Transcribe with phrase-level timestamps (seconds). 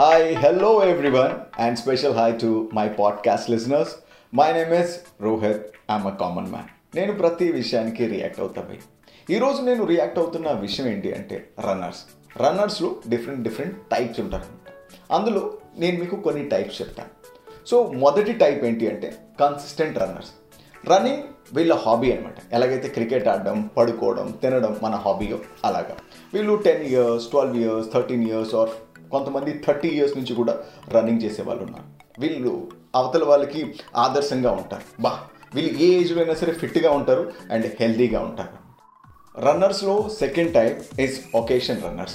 [0.00, 3.88] Hi, hello everyone, and special hi to my podcast listeners.
[4.32, 4.92] My name is
[5.24, 8.76] Rohit I'm a common man నేను ప్రతి విషయానికి react అవుతాను
[9.36, 12.02] ఈరోజు నేను react అవుతున్న విషయం ఏంటి అంటే రన్నర్స్
[12.42, 14.68] రన్నర్స్లో డిఫరెంట్ డిఫరెంట్ టైప్స్ ఉంటారనమాట
[15.16, 15.42] అందులో
[15.78, 17.12] నేను మీకు కొన్ని టైప్స్ చెప్తాను.
[17.66, 19.10] సో మొదటి టైప్ ఏంటి అంటే
[19.40, 20.32] కన్సిస్టెంట్ రన్నర్స్
[20.92, 25.96] రన్నింగ్ వీళ్ళ హాబీ అనమాట ఎలాగైతే క్రికెట్ ఆడడం పడుకోవడం తినడం మన హాబీయో అలాగా.
[26.34, 28.68] వీళ్ళు ten years twelve years thirteen years or
[29.12, 30.58] కొంతమంది థర్టీ ఇయర్స్ నుంచి కూడా
[30.88, 31.84] రన్నింగ్ చేసే వాళ్ళు ఉన్నారు.
[32.20, 35.02] వీళ్ళు అవతల వాళ్ళకి ఆదర్శంగా ఉంటారు.
[35.02, 35.20] బా
[35.54, 38.68] వీళ్ళు ఏ ఏజ్లో అయినా సరే ఫిట్గా ఉంటారు అండ్ హెల్దీగా ఉంటారు.
[39.40, 42.14] రన్నర్స్లో second type is occasion runners.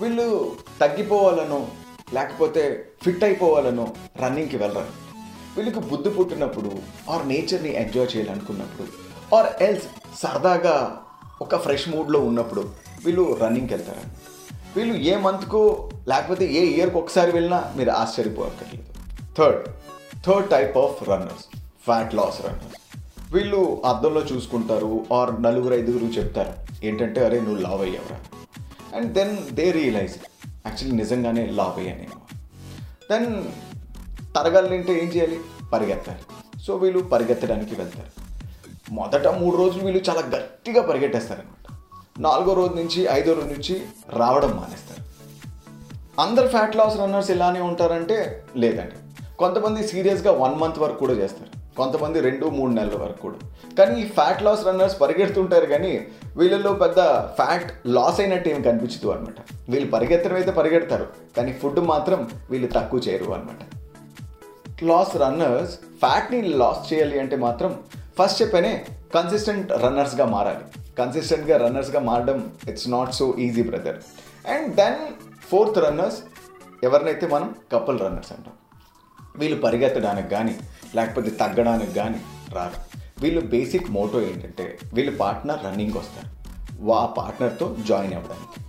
[0.00, 1.66] వీళ్ళు తగ్గిపోవాలనో
[2.14, 5.06] లేకపోతే ఫిట్ అయిపోవాలనో రన్నింగ్కి వెళ్ళరు.
[5.56, 6.72] వీళ్ళకి బుద్ధి పుట్టినప్పుడు
[7.10, 8.88] ఆర్ నేచర్ని ఎంజాయ్ చేయాలనుకున్నప్పుడు
[9.36, 9.86] ఆర్ ఎల్స్
[10.18, 11.02] సరదాగా
[11.40, 12.68] ఒక ఫ్రెష్ మూడ్లో ఉన్నప్పుడు
[13.04, 14.00] వీళ్ళు రన్నింగ్కి వెళ్తారు.
[14.76, 18.86] వీళ్ళు ఏ మంత్కో లేకపోతే ఏ ఇయర్కి ఒకసారి వెళ్ళినా మీరు ఆశ్చర్యపోవక్కర్లేదు.
[19.38, 19.68] Third
[20.24, 26.52] third type of runners fat loss runners వీళ్ళు అద్దంలో చూసుకుంటారు ఆర్ నలుగురు ఐదుగురు చెప్తారు
[26.84, 28.18] ఏంటంటే అరే నువ్వు లావ్ అయ్యావురా.
[28.98, 30.14] And then they realise
[30.66, 32.20] actually నిజంగానే లావ్ అయ్యా నేను.
[33.12, 33.44] దెన్
[34.34, 35.40] తరగాలంటే ఏం చేయాలి?
[35.72, 36.18] పరిగెత్తాలి.
[36.62, 38.26] సో వీళ్ళు పరిగెత్తడానికి వెళ్తారు.
[38.90, 41.76] మొదట మూడు రోజులు వీళ్ళు చాలా గట్టిగా పరిగెట్టేస్తారనమాట
[42.20, 44.85] నాలుగో రోజు నుంచి ఐదో రోజు నుంచి రావడం మానేస్తారు.
[46.22, 48.16] అందరు ఫ్యాట్ లాస్ రన్నర్స్ ఇలానే ఉంటారంటే
[48.56, 48.96] లేదండి.
[49.38, 51.50] కొంతమంది సీరియస్గా వన్ మంత్ వరకు కూడా చేస్తారు.
[51.76, 53.38] కొంతమంది రెండు మూడు నెలల వరకు కూడా.
[53.78, 57.00] కానీ ఈ ఫ్యాట్ లాస్ రన్నర్స్ పరిగెడుతుంటారు కానీ వీళ్ళలో పెద్ద
[57.38, 61.06] ఫ్యాట్ లాస్ అయినట్టు ఏం కనిపించదు అనమాట వీళ్ళు పరిగెత్తడం అయితే పరిగెడతారు.
[61.36, 63.62] కానీ ఫుడ్ మాత్రం వీళ్ళు తక్కువ చేయరు అనమాట
[64.84, 67.76] లాస్ రన్నర్స్ ఫ్యాట్ని లాస్ చేయాలి అంటే మాత్రం
[68.18, 68.72] ఫస్ట్ చెప్పనే
[69.14, 70.64] కన్సిస్టెంట్ రన్నర్స్గా మారాలి.
[70.98, 73.98] కన్సిస్టెంట్గా రన్నర్స్గా మారడం it's not so easy brother
[74.54, 75.00] and then
[75.50, 76.18] fourth runners
[76.84, 78.54] ఎవరినైతే మనం కపుల్ రన్నర్స్ అంటాం?
[79.36, 80.54] వీళ్ళు పరిగెత్తడానికి కానీ
[80.94, 82.20] లేకపోతే తగ్గడానికి కానీ
[82.52, 82.78] రారు.
[83.20, 86.30] వీళ్ళు బేసిక్ మోటో ఏంటంటే వీళ్ళు పార్ట్నర్ రన్నింగ్ వస్తారు.
[86.80, 88.60] వా పార్ట్నర్తో జాయిన్ అవ్వడానికి.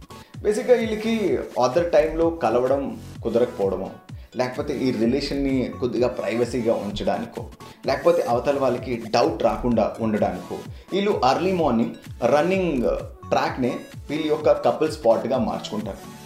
[0.44, 3.90] బేసిక్గా వీళ్ళకి అదర్ టైంలో కలవడం కుదరకపోవడమో
[4.36, 7.46] లేకపోతే ఈ రిలేషన్ని కొద్దిగా ప్రైవసీగా ఉంచడానికో
[7.86, 10.58] లేకపోతే అవతల వాళ్ళకి డౌట్ రాకుండా ఉండడానికో
[10.94, 12.84] వీళ్ళు అర్లీ మార్నింగ్ రన్నింగ్
[13.30, 16.17] ట్రాక్నే వీళ్ళ యొక్క కపుల్ స్పాట్గా మార్చుకుంటారు.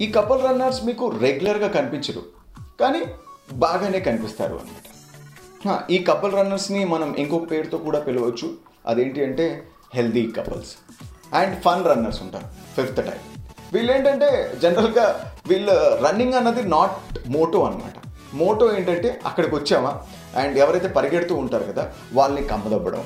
[0.00, 2.22] ఈ కపుల్ రన్నర్స్ మీకు రెగ్యులర్గా కనిపించరు.
[2.80, 3.04] కానీ
[3.52, 8.48] బాగానే కనిపిస్తారు అనమాట ఈ కపుల్ రన్నర్స్ని మనం ఇంకొక పేరుతో కూడా పిలవచ్చు.
[8.86, 10.72] అదేంటి అంటే healthy couples
[11.34, 12.48] and fun runners ఉంటారు.
[12.76, 13.20] ఫిఫ్త్ టైం
[13.72, 14.28] వీళ్ళు ఏంటంటే
[14.62, 15.72] జనరల్గా వీళ్ళు
[16.04, 16.96] రన్నింగ్ అన్నది నాట్
[17.28, 17.96] మోటో అనమాట
[18.34, 20.02] మోటో ఏంటంటే అక్కడికి వచ్చామా?
[20.36, 23.04] అండ్ ఎవరైతే పరిగెడుతూ ఉంటారు కదా వాళ్ళని కమ్మదబ్బడం.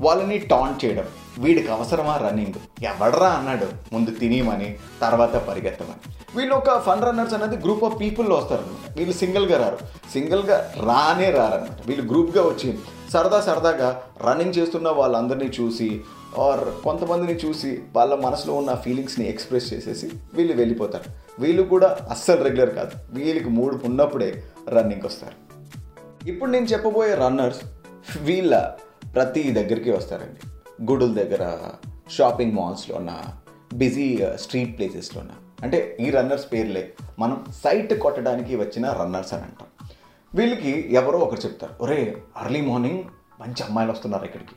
[0.00, 1.08] వాళ్ళని టాన్ చేయడం.
[1.40, 2.84] వీడికి అవసరమా రన్నింగ్?
[2.84, 3.66] ఎవడరా అన్నాడు?
[3.92, 6.12] ముందు తినేయమని తర్వాత పరిగెత్తమని.
[6.36, 9.78] వీళ్ళు ఒక ఫన్ రన్నర్స్ అనేది గ్రూప్ ఆఫ్ పీపుల్లో వస్తారనమాట వీళ్ళు సింగిల్గా రారు.
[10.12, 12.78] సింగిల్గా రానే రారనమాట వీళ్ళు గ్రూప్గా వచ్చి
[13.12, 16.00] సరదా సరదాగా రన్నింగ్ చేస్తున్న వాళ్ళందరినీ చూసి
[16.38, 21.04] ఆర్ కొంతమందిని చూసి వాళ్ళ మనసులో ఉన్న ఫీలింగ్స్ని ఎక్స్ప్రెస్ చేసేసి వీళ్ళు వెళ్ళిపోతారు.
[21.38, 22.90] వీళ్ళు కూడా అస్సలు రెగ్యులర్ కాదు.
[23.12, 25.36] వీళ్ళకి మూడు ఉన్నప్పుడే రన్నింగ్కి వస్తారు.
[26.28, 27.60] ఇప్పుడు నేను చెప్పబోయే రన్నర్స్
[28.20, 28.72] వీళ్ళ
[29.14, 30.59] ప్రతి దగ్గరికి వస్తారండి.
[30.82, 31.58] గుడుల దగ్గర
[32.10, 33.22] షాపింగ్ మాల్స్లోన
[33.74, 35.26] బిజీ స్ట్రీట్ ప్లేసెస్లోన
[35.62, 36.92] అంటే ఈ రన్నర్స్ పేర్లే.
[37.18, 39.88] మనం సైట్ కొట్టడానికి వచ్చిన రన్నర్స్ అని అంటాం.
[40.34, 43.04] వీళ్ళకి ఎవరో ఒకరు చెప్తారు ఒరే అర్లీ మార్నింగ్
[43.40, 44.50] మంచి అమ్మాయిలు వస్తున్నారు ఇక్కడికి.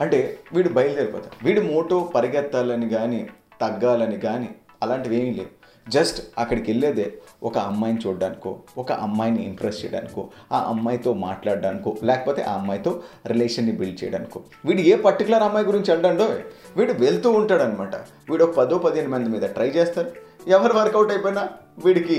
[0.00, 1.46] అంటే వీడు బయలుదేరిపోతాడు.
[1.46, 3.28] వీడు మోటో పరిగెత్తాలని కానీ
[3.60, 5.59] తగ్గాలని కానీ అలాంటివి ఏమీ లేవు.
[5.86, 7.06] జస్ట్ అక్కడికి వెళ్ళేదే
[7.42, 12.92] ఒక అమ్మాయిని చూడడానికో ఒక అమ్మాయిని ఇంప్రెస్ చేయడానికో ఆ అమ్మాయితో మాట్లాడడానికో లేకపోతే ఆ అమ్మాయితో
[13.26, 14.40] రిలేషన్ని బిల్డ్ చేయడానికో.
[14.66, 16.28] వీడు ఏ పర్టికులర్ అమ్మాయి గురించి అంటాడో
[16.76, 17.96] వీడు వెళ్తూ ఉంటాడనమాట
[18.30, 20.12] వీడు ఒక పదో పదిహేను మంది మీద ట్రై చేస్తారు.
[20.48, 21.42] ఎవరు వర్కౌట్ అయిపోయినా
[21.84, 22.18] వీడికి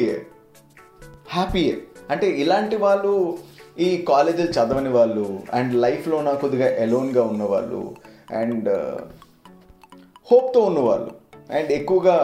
[1.30, 1.76] హ్యాపీయే
[2.12, 3.14] అంటే ఇలాంటి వాళ్ళు
[3.80, 7.82] ఈ కాలేజీలు చదవని వాళ్ళు అండ్ లైఫ్లో నా కొద్దిగా ఎలోన్గా ఉన్నవాళ్ళు
[8.42, 8.70] అండ్
[10.28, 11.12] హోప్తో uh, ఉన్నవాళ్ళు
[11.54, 12.18] అండ్ ఎక్కువగా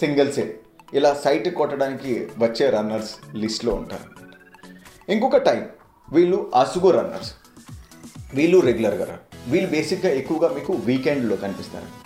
[0.00, 0.44] సింగిల్సే
[0.94, 4.08] ఇలా సైట్ కొట్టడానికి వచ్చే రన్నర్స్ లిస్ట్లో ఉంటారు.
[5.12, 5.68] ఇంకొక టైం
[6.12, 7.32] వీళ్ళు అసుగు రన్నర్స్
[8.34, 12.02] వీళ్ళు రెగ్యులర్గా రారు వీళ్ళు బేసిక్గా ఎక్కువగా మీకు వీకెండ్లో కనిపిస్తారు.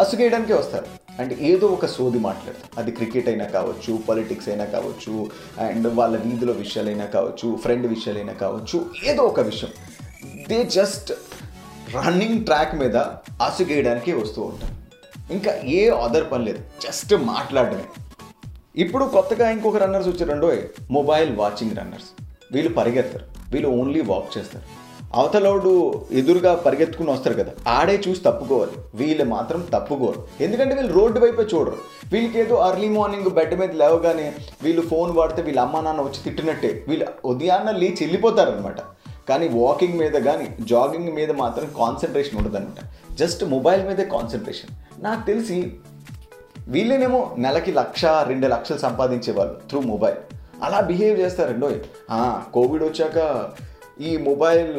[0.00, 0.86] అసుగేయడానికే వస్తారు.
[1.18, 2.80] అండ్ ఏదో ఒక సోది మాట్లాడతారు.
[2.80, 5.30] అది క్రికెట్ అయినా కావచ్చు పాలిటిక్స్ అయినా కావచ్చు
[5.60, 9.70] అండ్ వాళ్ళ వీధిలో విషయాలైనా కావచ్చు ఫ్రెండ్ విషయాలైనా కావచ్చు ఏదో ఒక విషయం.
[10.48, 11.12] దే జస్ట్
[11.96, 12.96] రన్నింగ్ ట్రాక్ మీద
[13.42, 14.85] అసుగేయడానికి వస్తూ ఉంటారు.
[15.30, 16.58] ఇంకా ఏ అదర్ పని లేదు.
[16.58, 17.84] జస్ట్ మాట్లాడటమే
[18.76, 20.56] ఇప్పుడు కొత్తగా ఇంకొక రన్నర్స్ వచ్చారండో
[20.90, 22.06] మొబైల్ వాచింగ్ రన్నర్స్
[22.52, 23.24] వీళ్ళు పరిగెత్తారు.
[23.50, 24.64] వీళ్ళు ఓన్లీ వాక్ చేస్తారు.
[25.14, 27.52] అవతలోడు ఎదురుగా పరిగెత్తుకుని వస్తారు కదా.
[27.68, 28.72] ఆడే చూసి తప్పుకోవాలి.
[28.94, 30.26] వీళ్ళు మాత్రం తప్పుకోరు.
[30.40, 31.76] ఎందుకంటే వీళ్ళు రోడ్డు వైపే చూడరు.
[32.12, 36.84] వీళ్ళకి ఏదో అర్లీ మార్నింగ్ బెడ్ మీద లేవగానే వీళ్ళు ఫోన్ వాడితే వీళ్ళ అమ్మ నాన్న వచ్చి తిట్టినట్టే.
[36.88, 38.80] వీళ్ళు ఉదయాన్న లేచి వెళ్ళిపోతారనమాట
[39.28, 42.82] కానీ వాకింగ్ మీద కానీ జాగింగ్ మీద మాత్రం కాన్సన్ట్రేషన్ ఉండదన్నమాట.
[43.14, 44.72] జస్ట్ మొబైల్ మీదే కాన్సన్ట్రేషన్
[45.04, 45.58] నాకు తెలిసి
[46.68, 50.18] వీళ్ళేనేమో నెలకి లక్ష రెండు లక్షలు సంపాదించేవాళ్ళు త్రూ మొబైల్
[50.64, 51.70] అలా బిహేవ్ చేస్తారండో
[52.54, 53.18] కోవిడ్ వచ్చాక
[54.00, 54.72] ఈ మొబైల్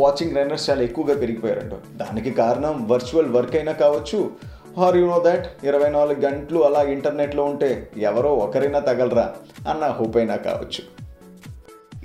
[0.00, 4.18] వాచింగ్ రన్నర్స్ చాలా ఎక్కువగా పెరిగిపోయారండో దానికి కారణం వర్చువల్ వర్క్ అయినా కావచ్చు.
[4.86, 9.26] ఆర్ యు నో దాట్ ఇరవై నాలుగు గంటలు అలా ఇంటర్నెట్లో ఉంటే ఎవరో ఒకరైనా తగలరా
[9.70, 10.82] అన్న హోప్ అయినా కావచ్చు.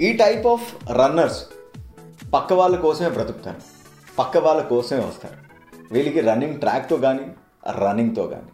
[0.06, 1.42] ఈ టైప్ ఆఫ్ రన్నర్స్
[2.34, 3.62] పక్క వాళ్ళ కోసమే బ్రతుకుతారు
[4.20, 5.38] పక్క వాళ్ళ కోసమే వస్తారు
[5.92, 7.26] వీళ్ళకి రన్నింగ్ ట్రాక్తో కానీ
[7.84, 8.52] రన్నింగ్తో కానీ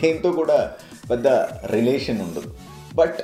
[0.00, 0.72] దేంతో కూడా
[1.10, 1.28] పెద్ద
[1.66, 2.54] రిలేషన్ ఉండదు.
[2.94, 3.18] బట్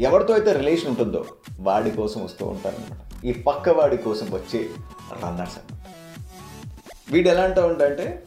[0.00, 1.24] ఎవరితో అయితే రిలేషన్ ఉంటుందో
[1.60, 4.60] వాడి కోసం వస్తూ ఉంటారనమాట ఈ పక్క వాడి కోసం వచ్చే
[5.22, 5.88] రన్నర్స్ అనమాట
[7.12, 8.22] వీడు ఎలా అంటూ ఉంటాడంటే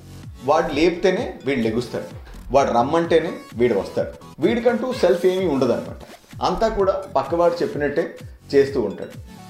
[0.45, 2.09] వాడు లేపితేనే వీడు లెగుస్తాడు.
[2.51, 4.11] వాడు రమ్మంటేనే వీడు వస్తాడు.
[4.39, 6.01] వీడికంటూ సెల్ఫ్ ఏమీ ఉండదు అనమాట
[6.43, 8.15] అంతా కూడా పక్కవాడు చెప్పినట్టే
[8.55, 9.44] చేస్తూ ఉంటాడు.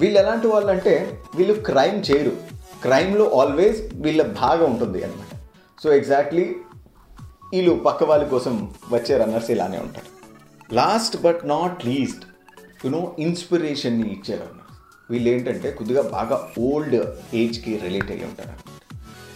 [0.00, 0.94] వీళ్ళు ఎలాంటి వాళ్ళు అంటే
[1.36, 2.32] వీళ్ళు క్రైమ్ చేయరు.
[2.84, 5.32] క్రైమ్లో ఆల్వేస్ వీళ్ళ భాగం ఉంటుంది అనమాట
[5.82, 6.44] సో ఎగ్జాక్ట్లీ
[7.52, 8.54] వీళ్ళు పక్క వాళ్ళ కోసం
[8.94, 10.10] వచ్చే రన్నర్స్ ఇలానే ఉంటారు.
[10.78, 12.24] Last but not least
[12.84, 14.62] you know ఇన్స్పిరేషన్ని ఇచ్చే రన్నర్స్
[15.10, 16.96] వీళ్ళు ఏంటంటే కొద్దిగా బాగా ఓల్డ్
[17.42, 18.72] ఏజ్కి రిలేట్ అయ్యి ఉంటారు అనమాట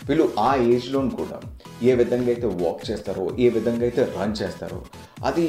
[0.09, 1.39] వీళ్ళు ఆ ఏజ్లోని కూడా
[1.89, 4.81] ఏ విధంగా అయితే వాక్ చేస్తారో ఏ విధంగా అయితే రన్ చేస్తారో
[5.29, 5.47] అది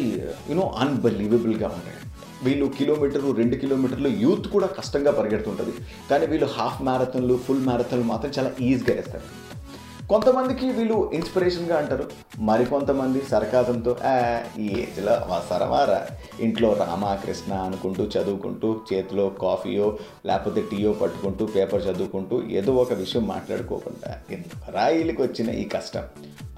[0.49, 1.99] యూనో అన్బిలీవబుల్గా ఉంటాయి.
[2.43, 5.73] వీళ్ళు కిలోమీటర్లు రెండు కిలోమీటర్లు యూత్ కూడా కష్టంగా పరిగెడుతుంటుంది.
[6.09, 9.51] కానీ వీళ్ళు హాఫ్ మ్యారథన్లు ఫుల్ మ్యారథాన్లు మాత్రం చాలా ఈజీగా వేస్తారు.
[10.07, 12.09] కొంతమందికి వీళ్ళు ఇన్స్పిరేషన్గా అంటారు.
[12.39, 16.07] మరికొంతమంది సరకాదంతో "ఆ, ఈ ఏజ్లో అవసరమారా
[16.39, 24.21] ఇంట్లో రామకృష్ణ అనుకుంటూ చదువుకుంటూ చేతిలో కాఫీయో లేకపోతే టీయో పట్టుకుంటూ పేపర్ చదువుకుంటూ ఏదో ఒక విషయం మాట్లాడుకోకుండా
[24.31, 26.03] ఎందుకు రాయిలకు వచ్చిన ఈ కష్టం?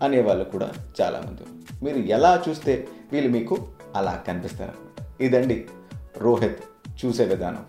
[0.01, 0.69] అనేవాళ్ళు కూడా
[1.01, 1.41] చాలామంది.
[1.85, 3.57] మీరు ఎలా చూస్తే వీళ్ళు మీకు
[3.95, 4.92] అలా కనిపిస్తారు?
[5.21, 5.65] ఇదండి
[6.17, 6.59] రోహిత్
[7.05, 7.65] చూసే విధానం.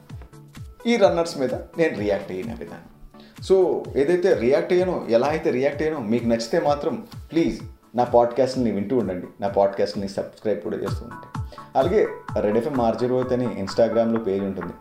[0.87, 3.13] ఈ రన్నర్స్ మీద నేను రియాక్ట్ అయిన విధానం.
[3.43, 7.63] సో ఏదైతే రియాక్ట్ అయ్యానో ఎలా అయితే రియాక్ట్ అయ్యానో మీకు నచ్చితే మాత్రం ప్లీజ్
[7.97, 9.27] నా పాడ్కాస్ట్ని వింటూ ఉండండి.
[9.41, 11.41] నా పాడ్కాస్ట్ని సబ్స్క్రైబ్ కూడా చేస్తూ ఉండండి.
[11.79, 12.09] అలాగే
[12.41, 14.73] రెడ్ ఎఫ్ఎం ఆర్జీ రోహిత్ అని ఇన్స్టాగ్రామ్లో పేజ్ ఉంటుంది.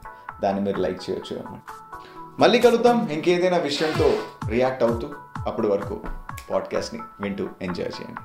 [0.43, 1.61] దాన్ని మీరు లైక్ చేయొచ్చు అన్నమాట
[2.39, 3.07] మళ్ళీ కలుద్దాం.
[3.07, 4.13] ఇంకేదైనా విషయంతో
[4.49, 5.09] రియాక్ట్ అవుతూ
[5.47, 5.99] అప్పటి వరకు
[6.49, 8.21] పాడ్కాస్ట్ని వింటూ ఎంజాయ్ చేయండి.